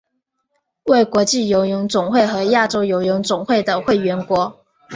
[0.85, 4.57] 为国际游泳总会和亚洲游泳总会的会员国。